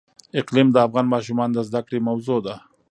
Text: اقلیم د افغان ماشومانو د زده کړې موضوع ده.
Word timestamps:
اقلیم 0.39 0.67
د 0.71 0.77
افغان 0.85 1.05
ماشومانو 1.13 1.53
د 1.55 1.59
زده 1.67 1.81
کړې 1.87 1.99
موضوع 2.09 2.39
ده. 2.45 2.55